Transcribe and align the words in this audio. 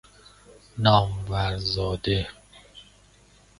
نامور 0.83 1.57
زاده 1.57 2.27